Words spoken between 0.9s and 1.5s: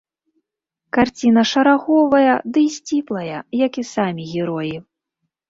Карціна